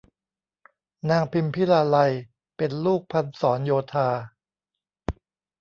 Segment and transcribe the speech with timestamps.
[1.09, 2.11] นางพิมพิลาไลย
[2.57, 4.09] เป็นลูกพันศรโยธา